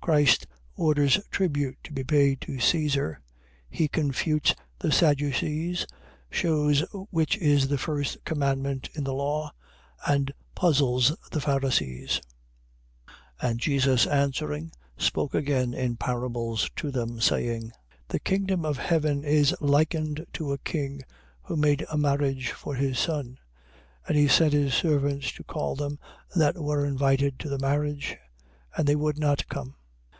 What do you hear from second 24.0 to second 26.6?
22:3. And he sent his servants to call them that